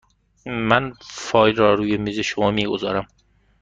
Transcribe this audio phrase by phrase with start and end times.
[0.45, 3.07] من فایل را روی میز شما می گذارم.